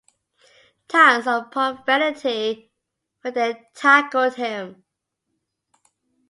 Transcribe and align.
Tons 0.87 1.27
of 1.27 1.51
profanity 1.51 2.71
when 3.21 3.35
they 3.35 3.67
tackled 3.75 4.33
him. 4.33 4.83